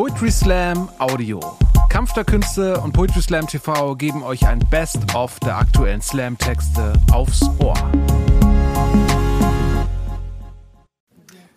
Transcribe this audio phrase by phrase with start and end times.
[0.00, 1.40] Poetry Slam Audio.
[1.90, 7.42] Kampf der Künste und Poetry Slam TV geben euch ein Best-of der aktuellen Slam-Texte aufs
[7.58, 7.74] Ohr.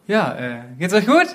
[0.08, 1.28] Ja, äh, geht's euch gut?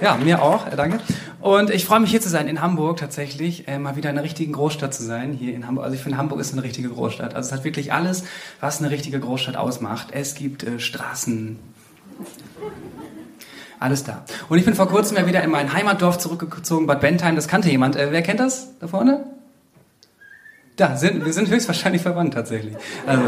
[0.00, 1.00] Ja, mir auch, äh, danke.
[1.42, 4.24] Und ich freue mich hier zu sein in Hamburg tatsächlich, äh, mal wieder in einer
[4.24, 5.84] richtigen Großstadt zu sein hier in Hamburg.
[5.84, 7.34] Also ich finde Hamburg ist eine richtige Großstadt.
[7.34, 8.24] Also es hat wirklich alles,
[8.60, 10.08] was eine richtige Großstadt ausmacht.
[10.12, 11.58] Es gibt äh, Straßen,
[13.78, 14.24] alles da.
[14.48, 17.36] Und ich bin vor kurzem ja wieder in mein Heimatdorf zurückgezogen, Bad Bentheim.
[17.36, 17.96] Das kannte jemand.
[17.96, 19.35] Äh, wer kennt das da vorne?
[20.76, 22.74] Da sind, wir sind höchstwahrscheinlich verwandt tatsächlich.
[23.06, 23.24] Also,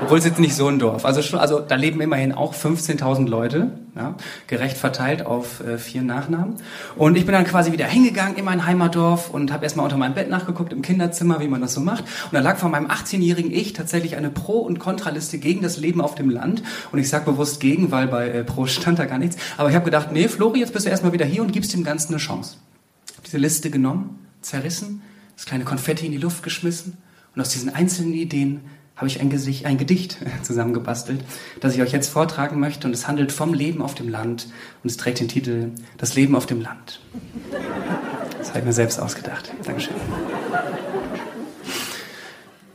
[0.00, 1.04] obwohl es jetzt nicht so ein Dorf.
[1.04, 4.14] Also, also da leben immerhin auch 15.000 Leute, ja,
[4.46, 6.54] gerecht verteilt auf äh, vier Nachnamen.
[6.94, 10.14] Und ich bin dann quasi wieder hingegangen in mein Heimatdorf und habe erstmal unter meinem
[10.14, 12.04] Bett nachgeguckt im Kinderzimmer, wie man das so macht.
[12.04, 16.00] Und da lag von meinem 18-jährigen Ich tatsächlich eine Pro- und Kontraliste gegen das Leben
[16.00, 16.62] auf dem Land.
[16.92, 19.36] Und ich sage bewusst gegen, weil bei äh, Pro stand da gar nichts.
[19.56, 21.82] Aber ich habe gedacht, nee, Flori, jetzt bist du erstmal wieder hier und gibst dem
[21.82, 22.58] Ganzen eine Chance.
[23.16, 25.02] Hab diese Liste genommen, zerrissen,
[25.38, 26.98] das kleine Konfetti in die Luft geschmissen
[27.32, 28.62] und aus diesen einzelnen Ideen
[28.96, 31.20] habe ich ein, Gesicht, ein Gedicht zusammengebastelt,
[31.60, 34.48] das ich euch jetzt vortragen möchte und es handelt vom Leben auf dem Land
[34.82, 37.00] und es trägt den Titel Das Leben auf dem Land.
[38.36, 39.52] Das habe ich mir selbst ausgedacht.
[39.62, 39.94] Dankeschön.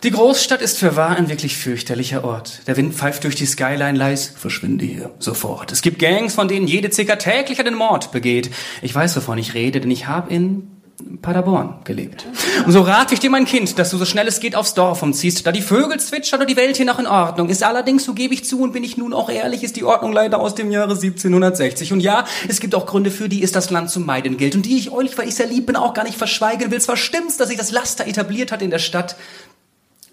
[0.04, 2.62] Die Großstadt ist für wahr ein wirklich fürchterlicher Ort.
[2.68, 5.74] Der Wind pfeift durch die Skyline leis, verschwinde hier, sofort.
[5.74, 8.52] Es gibt Gangs, von denen jede Zicker täglich einen Mord begeht.
[8.82, 10.73] Ich weiß, wovon ich rede, denn ich habe in
[11.22, 12.26] Paderborn gelebt.
[12.66, 15.02] Und so rate ich dir, mein Kind, dass du so schnell es geht aufs Dorf
[15.02, 17.64] umziehst, da die Vögel zwitschern und die Welt hier noch in Ordnung ist.
[17.64, 20.40] Allerdings, so gebe ich zu und bin ich nun auch ehrlich, ist die Ordnung leider
[20.40, 21.94] aus dem Jahre 1760.
[21.94, 24.56] Und ja, es gibt auch Gründe, für die es das Land zu meiden gilt.
[24.56, 26.82] Und die ich euch, weil ich sehr lieb bin, auch gar nicht verschweigen will.
[26.82, 29.16] Zwar stimmt's, dass sich das Laster etabliert hat in der Stadt,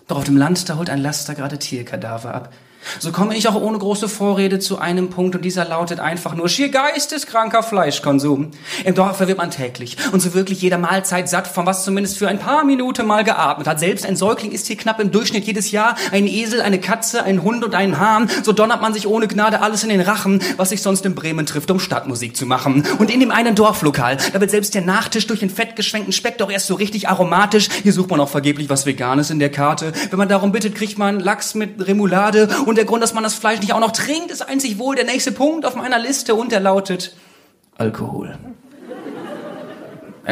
[0.09, 2.53] doch auf dem Land, da holt ein Laster gerade Tierkadaver ab.
[2.99, 6.49] So komme ich auch ohne große Vorrede zu einem Punkt und dieser lautet einfach nur
[6.49, 8.51] schier geisteskranker Fleischkonsum.
[8.85, 12.29] Im Dorf wird man täglich und so wirklich jeder Mahlzeit satt, von was zumindest für
[12.29, 13.81] ein paar Minuten mal geatmet hat.
[13.81, 17.43] Selbst ein Säugling ist hier knapp im Durchschnitt jedes Jahr ein Esel, eine Katze, ein
[17.43, 18.31] Hund und ein Hahn.
[18.43, 21.47] So donnert man sich ohne Gnade alles in den Rachen, was sich sonst in Bremen
[21.47, 22.87] trifft, um Stadtmusik zu machen.
[22.99, 26.51] Und in dem einen Dorflokal, da wird selbst der Nachtisch durch den fettgeschwenkten Speck doch
[26.51, 27.69] erst so richtig aromatisch.
[27.83, 29.93] Hier sucht man auch vergeblich was Veganes in der Karte.
[30.09, 33.35] Wenn man darum bittet, kriegt man Lachs mit Remoulade und der Grund, dass man das
[33.35, 36.53] Fleisch nicht auch noch trinkt, ist einzig wohl der nächste Punkt auf meiner Liste und
[36.53, 37.17] der lautet
[37.77, 38.39] Alkohol.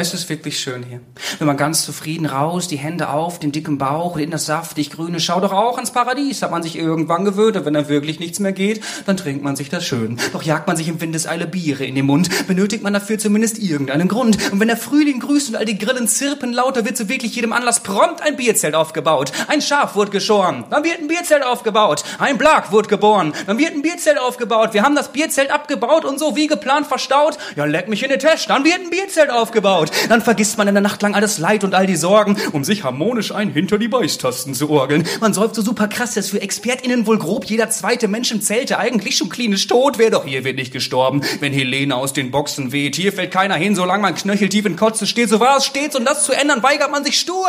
[0.00, 1.00] Es ist wirklich schön hier.
[1.38, 4.90] Wenn man ganz zufrieden raus, die Hände auf, den dicken Bauch und in das saftig
[4.90, 8.20] grüne, schau doch auch ans Paradies, hat man sich irgendwann gewöhnt und wenn da wirklich
[8.20, 10.20] nichts mehr geht, dann trinkt man sich das schön.
[10.32, 14.06] Doch jagt man sich im Windeseile Biere in den Mund, benötigt man dafür zumindest irgendeinen
[14.06, 14.38] Grund.
[14.52, 17.52] Und wenn der Frühling grüßt und all die Grillen zirpen lauter, wird zu wirklich jedem
[17.52, 19.32] Anlass prompt ein Bierzelt aufgebaut.
[19.48, 22.04] Ein Schaf wurde geschoren, dann wird ein Bierzelt aufgebaut.
[22.20, 24.74] Ein Blag wurde geboren, dann wird ein Bierzelt aufgebaut.
[24.74, 27.36] Wir haben das Bierzelt abgebaut und so wie geplant verstaut.
[27.56, 29.87] Ja, leck mich in den Tisch, dann wird ein Bierzelt aufgebaut.
[30.08, 32.64] Dann vergisst man in der Nacht lang all das Leid und all die Sorgen, um
[32.64, 35.06] sich harmonisch ein hinter die Beißtasten zu orgeln.
[35.20, 38.78] Man säuft so super krass, dass für ExpertInnen wohl grob jeder zweite Mensch im Zelte
[38.78, 40.10] eigentlich schon klinisch tot wäre.
[40.10, 42.96] Doch hier wird nicht gestorben, wenn Helene aus den Boxen weht.
[42.96, 45.28] Hier fällt keiner hin, solange man knöcheltief in Kotze steht.
[45.28, 47.48] So war es stets und das zu ändern, weigert man sich stur.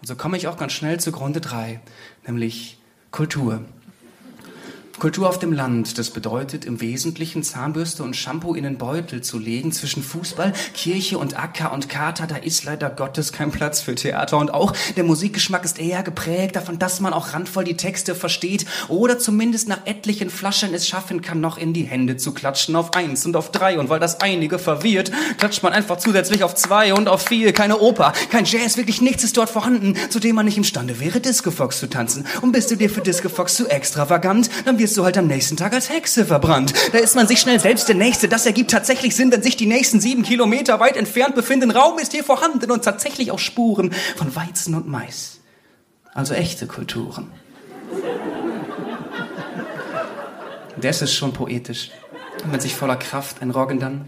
[0.00, 1.80] Und so komme ich auch ganz schnell zu Grunde drei,
[2.26, 2.78] nämlich
[3.10, 3.64] Kultur.
[5.00, 9.38] Kultur auf dem Land, das bedeutet im Wesentlichen Zahnbürste und Shampoo in den Beutel zu
[9.38, 9.72] legen.
[9.72, 14.36] Zwischen Fußball, Kirche und Acker und Kater, da ist leider Gottes kein Platz für Theater.
[14.36, 18.66] Und auch der Musikgeschmack ist eher geprägt davon, dass man auch randvoll die Texte versteht
[18.88, 22.92] oder zumindest nach etlichen Flaschen es schaffen kann, noch in die Hände zu klatschen auf
[22.92, 23.78] eins und auf drei.
[23.78, 27.54] Und weil das einige verwirrt, klatscht man einfach zusätzlich auf zwei und auf vier.
[27.54, 31.20] Keine Oper, kein Jazz, wirklich nichts ist dort vorhanden, zu dem man nicht imstande wäre,
[31.20, 32.26] Disco Fox zu tanzen.
[32.42, 35.56] Und bist du dir für Disco Fox zu extravagant, dann wirst du halt am nächsten
[35.56, 36.72] Tag als Hexe verbrannt.
[36.92, 38.28] Da ist man sich schnell selbst der Nächste.
[38.28, 41.70] Das ergibt tatsächlich Sinn, wenn sich die nächsten sieben Kilometer weit entfernt befinden.
[41.70, 45.40] Raum ist hier vorhanden und tatsächlich auch Spuren von Weizen und Mais.
[46.14, 47.30] Also echte Kulturen.
[50.80, 51.90] Das ist schon poetisch.
[52.44, 54.06] Und wenn sich voller Kraft ein Roggen dann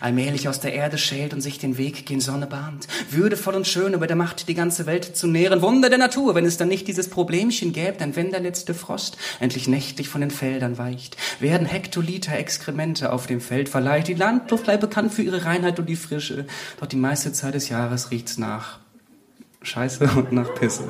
[0.00, 3.92] allmählich aus der Erde schält und sich den Weg gen Sonne bahnt, würdevoll und schön
[3.92, 6.88] über der Macht die ganze Welt zu nähren, Wunder der Natur, wenn es dann nicht
[6.88, 11.66] dieses Problemchen gäbe, dann wenn der letzte Frost endlich nächtlich von den Feldern weicht, werden
[11.66, 15.96] Hektoliter Exkremente auf dem Feld verleiht, die Landluft bleibt bekannt für ihre Reinheit und die
[15.96, 16.46] Frische,
[16.80, 18.78] doch die meiste Zeit des Jahres riecht's nach
[19.62, 20.84] Scheiße und nach Pisse.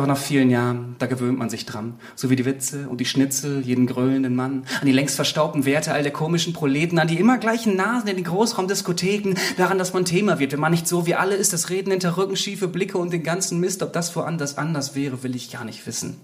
[0.00, 1.92] Doch nach vielen Jahren, da gewöhnt man sich dran.
[2.14, 5.92] So wie die Witze und die Schnitzel, jeden gröhlenden Mann, an die längst verstaubten Werte
[5.92, 10.06] all der komischen Proleten, an die immer gleichen Nasen in den Großraumdiskotheken, daran, dass man
[10.06, 12.96] Thema wird, wenn man nicht so wie alle ist, das Reden hinter Rücken, schiefe Blicke
[12.96, 16.16] und den ganzen Mist, ob das woanders anders wäre, will ich gar nicht wissen.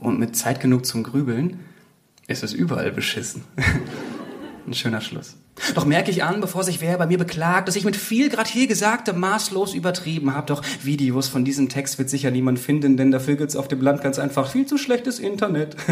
[0.00, 1.60] Und mit Zeit genug zum Grübeln
[2.26, 3.44] ist es überall beschissen.
[4.68, 5.36] Ein schöner Schluss.
[5.74, 8.48] Doch merke ich an, bevor sich wer bei mir beklagt, dass ich mit viel grad
[8.48, 10.46] hier Gesagtem maßlos übertrieben habe.
[10.46, 14.02] Doch Videos von diesem Text wird sicher niemand finden, denn dafür gibt's auf dem Land
[14.02, 15.74] ganz einfach viel zu schlechtes Internet.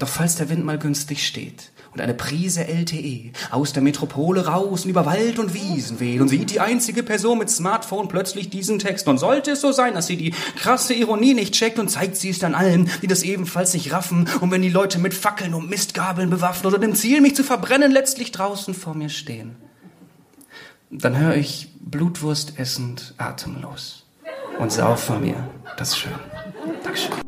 [0.00, 4.84] Doch falls der Wind mal günstig steht und eine Prise LTE aus der Metropole raus
[4.84, 8.78] und über Wald und Wiesen weht und sieht die einzige Person mit Smartphone plötzlich diesen
[8.78, 12.16] Text und sollte es so sein, dass sie die krasse Ironie nicht checkt und zeigt
[12.16, 15.54] sie es dann allen, die das ebenfalls nicht raffen und wenn die Leute mit Fackeln
[15.54, 19.56] und Mistgabeln bewaffnet oder dem Ziel, mich zu verbrennen, letztlich draußen vor mir stehen.
[20.90, 24.04] Dann höre ich Blutwurst essend atemlos
[24.58, 25.48] und sauf von mir.
[25.76, 26.12] Das ist schön.
[26.82, 27.21] Dankeschön.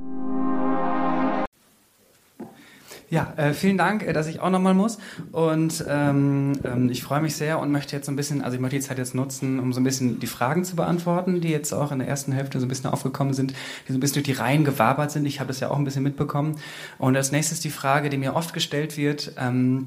[3.14, 4.98] Ja, äh, vielen Dank, äh, dass ich auch nochmal muss.
[5.30, 8.60] Und ähm, ähm, ich freue mich sehr und möchte jetzt so ein bisschen, also ich
[8.60, 11.72] möchte die Zeit jetzt nutzen, um so ein bisschen die Fragen zu beantworten, die jetzt
[11.72, 13.52] auch in der ersten Hälfte so ein bisschen aufgekommen sind,
[13.86, 15.26] die so ein bisschen durch die Reihen gewabert sind.
[15.26, 16.56] Ich habe das ja auch ein bisschen mitbekommen.
[16.98, 19.86] Und als nächstes die Frage, die mir oft gestellt wird, ähm,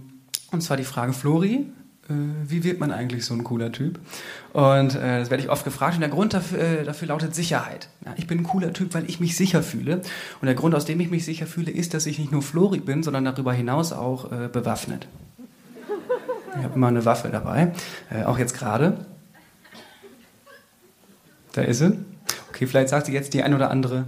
[0.53, 1.65] und zwar die Frage, Flori,
[2.09, 4.00] wie wird man eigentlich so ein cooler Typ?
[4.54, 5.95] Und äh, das werde ich oft gefragt.
[5.95, 7.89] Und der Grund dafür, äh, dafür lautet Sicherheit.
[8.06, 10.01] Ja, ich bin ein cooler Typ, weil ich mich sicher fühle.
[10.42, 12.80] Und der Grund, aus dem ich mich sicher fühle, ist, dass ich nicht nur Flori
[12.80, 15.07] bin, sondern darüber hinaus auch äh, bewaffnet.
[16.57, 17.74] Ich habe immer eine Waffe dabei,
[18.10, 19.06] äh, auch jetzt gerade.
[21.53, 21.98] Da ist sie.
[22.50, 24.06] Okay, vielleicht sagt sie jetzt die ein oder andere.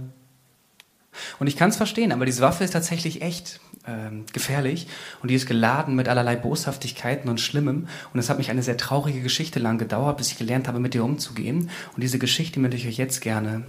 [1.38, 4.86] Und ich kann es verstehen, aber diese Waffe ist tatsächlich echt ähm, gefährlich
[5.22, 7.88] und die ist geladen mit allerlei Boshaftigkeiten und Schlimmem.
[8.12, 10.94] Und es hat mich eine sehr traurige Geschichte lang gedauert, bis ich gelernt habe, mit
[10.94, 11.70] ihr umzugehen.
[11.94, 13.64] Und diese Geschichte möchte ich euch jetzt gerne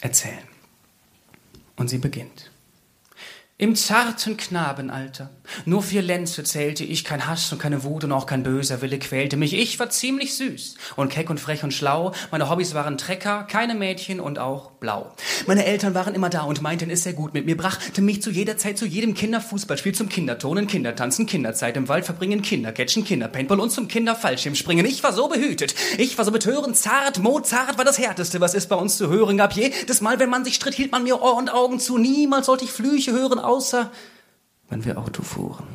[0.00, 0.38] erzählen.
[1.76, 2.50] Und sie beginnt.
[3.60, 5.28] Im zarten Knabenalter.
[5.66, 8.98] Nur vier Lenze zählte ich, kein Hass und keine Wut und auch kein böser Wille
[8.98, 9.52] quälte mich.
[9.52, 12.12] Ich war ziemlich süß und keck und frech und schlau.
[12.30, 15.14] Meine Hobbys waren Trecker, keine Mädchen und auch blau.
[15.46, 18.30] Meine Eltern waren immer da und meinten es sehr gut mit mir, brachten mich zu
[18.30, 23.70] jeder Zeit zu jedem Kinderfußballspiel, zum Kindertonen, Kindertanzen, Kinderzeit im Wald verbringen, Kindercatchen, Kinderpaintball und
[23.70, 24.86] zum Kinderfallschirmspringen.
[24.86, 28.68] Ich war so behütet, ich war so betörend zart, Mozart war das Härteste, was es
[28.68, 29.52] bei uns zu hören gab.
[29.52, 31.98] Jedes Mal, wenn man sich stritt, hielt man mir Ohr und Augen zu.
[31.98, 33.90] Niemals sollte ich Flüche hören, außer
[34.68, 35.66] wenn wir Auto fuhren.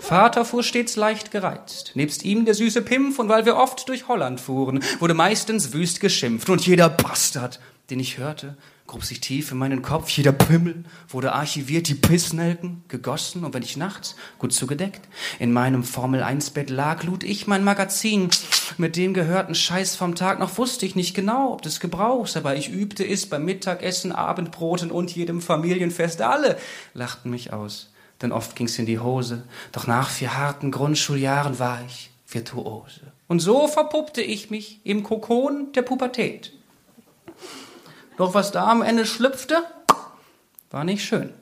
[0.00, 4.08] Vater fuhr stets leicht gereizt, nebst ihm der süße Pimpf, und weil wir oft durch
[4.08, 7.60] Holland fuhren, wurde meistens wüst geschimpft, und jeder Bastard,
[7.90, 8.56] den ich hörte,
[8.86, 13.62] grub sich tief in meinen Kopf, jeder Pimmel wurde archiviert, die Pissnelken gegossen, und wenn
[13.62, 15.06] ich nachts, gut zugedeckt,
[15.38, 18.30] in meinem Formel-1-Bett lag, lud ich mein Magazin
[18.78, 22.56] mit dem gehörten Scheiß vom Tag, noch wusste ich nicht genau, ob des Gebrauchs, aber
[22.56, 26.58] ich übte es beim Mittagessen, Abendbroten und jedem Familienfest, alle
[26.94, 27.90] lachten mich aus
[28.22, 29.44] denn oft ging's in die Hose.
[29.72, 33.00] Doch nach vier harten Grundschuljahren war ich Virtuose.
[33.28, 36.52] Und so verpuppte ich mich im Kokon der Pubertät.
[38.16, 39.62] Doch was da am Ende schlüpfte,
[40.70, 41.32] war nicht schön.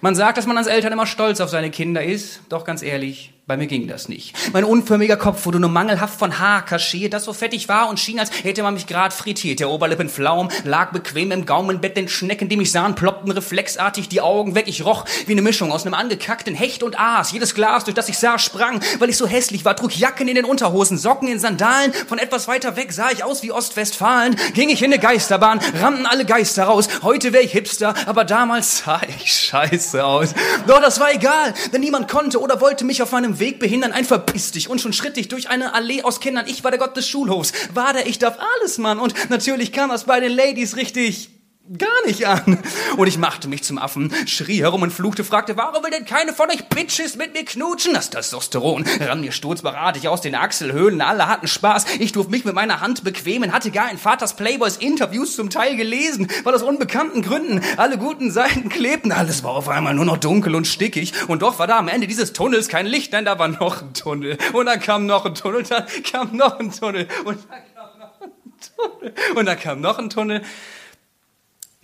[0.00, 3.33] Man sagt, dass man als Eltern immer stolz auf seine Kinder ist, doch ganz ehrlich,
[3.46, 4.34] bei mir ging das nicht.
[4.54, 8.18] Mein unförmiger Kopf wurde nur mangelhaft von Haar kaschiert, das so fettig war und schien,
[8.18, 9.60] als hätte man mich grad frittiert.
[9.60, 14.54] Der Oberlippenflaum lag bequem im Gaumenbett, den Schnecken, die mich sahen, ploppten reflexartig die Augen
[14.54, 14.64] weg.
[14.66, 17.32] Ich roch wie eine Mischung aus einem angekackten Hecht und Aas.
[17.32, 20.36] Jedes Glas, durch das ich sah, sprang, weil ich so hässlich war, trug Jacken in
[20.36, 21.92] den Unterhosen, Socken in Sandalen.
[21.92, 24.36] Von etwas weiter weg sah ich aus wie Ostwestfalen.
[24.54, 26.88] Ging ich in eine Geisterbahn, rannten alle Geister raus.
[27.02, 30.32] Heute wär ich Hipster, aber damals sah ich scheiße aus.
[30.66, 34.04] Doch das war egal, denn niemand konnte oder wollte mich auf meinem Weg behindern, ein
[34.04, 36.46] verpiss dich und schon schritt ich durch eine Allee aus Kindern.
[36.46, 38.98] Ich war der Gott des Schulhofs, war der Ich darf alles, Mann.
[38.98, 41.33] Und natürlich kam das bei den Ladies richtig
[41.78, 42.62] gar nicht an.
[42.96, 46.34] Und ich machte mich zum Affen, schrie herum und fluchte, fragte, warum will denn keine
[46.34, 47.94] von euch Bitches mit mir knutschen?
[47.94, 51.86] Das Testosteron rann mir sturzberatig aus den Achselhöhlen, alle hatten Spaß.
[52.00, 55.76] Ich durfte mich mit meiner Hand bequemen, hatte gar in Vaters Playboys Interviews zum Teil
[55.76, 59.12] gelesen, weil aus unbekannten Gründen alle guten Seiten klebten.
[59.12, 61.14] Alles war auf einmal nur noch dunkel und stickig.
[61.28, 63.94] Und doch war da am Ende dieses Tunnels kein Licht, nein, da war noch ein
[63.94, 64.36] Tunnel.
[64.52, 67.08] Und dann kam noch ein Tunnel, dann kam noch ein Tunnel.
[67.24, 69.14] Und dann kam noch ein Tunnel.
[69.34, 70.42] Und dann kam noch ein Tunnel.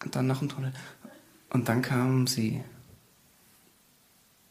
[0.04, 0.72] Und dann noch ein Tunnel.
[1.50, 2.62] Und dann kam sie.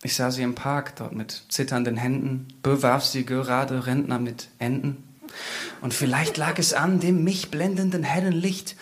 [0.04, 5.04] Ich sah sie im Park dort mit zitternden Händen, bewarf sie gerade Rentner mit Enten.
[5.82, 8.76] Und vielleicht lag es an dem mich blendenden hellen Licht,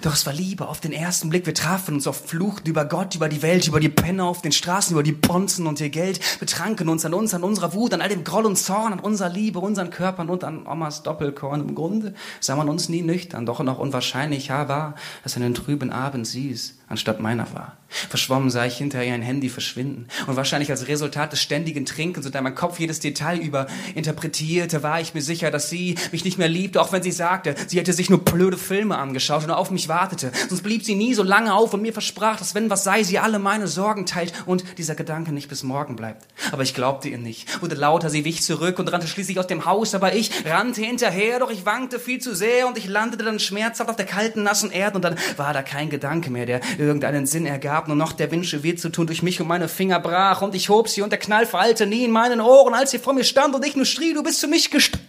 [0.00, 1.46] doch es war Liebe auf den ersten Blick.
[1.46, 4.52] Wir trafen uns auf Fluchten über Gott, über die Welt, über die Penner auf den
[4.52, 6.20] Straßen, über die Bonzen und ihr Geld.
[6.40, 9.00] Wir tranken uns an uns, an unserer Wut, an all dem Groll und Zorn, an
[9.00, 11.60] unserer Liebe, unseren Körpern und an Omas Doppelkorn.
[11.60, 15.54] Im Grunde sah man uns nie nüchtern, doch noch unwahrscheinlich ja war, dass an den
[15.54, 17.76] trüben Abend sie es anstatt meiner war.
[17.88, 20.06] Verschwommen sah ich hinter ihr ein Handy verschwinden.
[20.26, 24.82] Und wahrscheinlich als Resultat des ständigen Trinkens und da mein Kopf jedes Detail über interpretierte,
[24.82, 27.78] war ich mir sicher, dass sie mich nicht mehr liebte, auch wenn sie sagte, sie
[27.78, 30.32] hätte sich nur blöde Filme angeschaut und auf mich wartete.
[30.48, 33.18] Sonst blieb sie nie so lange auf und mir versprach, dass wenn was sei, sie
[33.18, 36.26] alle meine Sorgen teilt und dieser Gedanke nicht bis morgen bleibt.
[36.52, 37.62] Aber ich glaubte ihr nicht.
[37.62, 41.38] Wurde lauter, sie wich zurück und rannte schließlich aus dem Haus, aber ich rannte hinterher,
[41.38, 44.70] doch ich wankte viel zu sehr und ich landete dann schmerzhaft auf der kalten, nassen
[44.70, 48.30] Erde und dann war da kein Gedanke mehr, der irgendeinen Sinn ergab, nur noch der
[48.30, 51.10] Wünsche weh zu tun durch mich und meine Finger brach und ich hob sie und
[51.10, 53.84] der Knall verallte nie in meinen Ohren, als sie vor mir stand und ich nur
[53.84, 55.06] schrie, du bist für mich gestorben.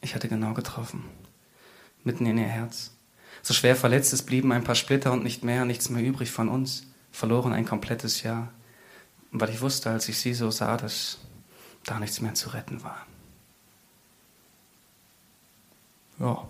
[0.00, 1.04] Ich hatte genau getroffen.
[2.02, 2.90] Mitten in ihr Herz.
[3.42, 6.48] So schwer verletzt, es blieben ein paar Splitter und nicht mehr, nichts mehr übrig von
[6.48, 6.86] uns.
[7.10, 8.52] Verloren ein komplettes Jahr.
[9.32, 11.18] Und weil ich wusste, als ich sie so sah, dass
[11.84, 13.06] da nichts mehr zu retten war.
[16.18, 16.48] Ja.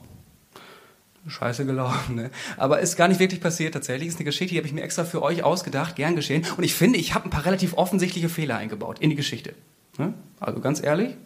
[1.26, 2.30] Scheiße gelaufen, ne?
[2.56, 4.08] Aber ist gar nicht wirklich passiert tatsächlich.
[4.08, 6.44] Ist eine Geschichte, die habe ich mir extra für euch ausgedacht, gern geschehen.
[6.56, 9.54] Und ich finde, ich habe ein paar relativ offensichtliche Fehler eingebaut in die Geschichte.
[9.98, 10.12] Ne?
[10.40, 11.16] Also ganz ehrlich,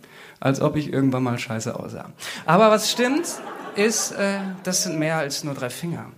[0.40, 2.12] als ob ich irgendwann mal scheiße aussah.
[2.46, 3.26] Aber was stimmt,
[3.74, 6.12] ist, äh, das sind mehr als nur drei Finger.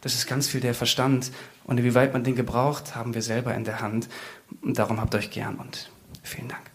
[0.00, 1.30] Das ist ganz viel der Verstand.
[1.64, 4.08] Und wie weit man den gebraucht, haben wir selber in der Hand.
[4.62, 5.90] Und darum habt euch gern und
[6.22, 6.74] vielen Dank.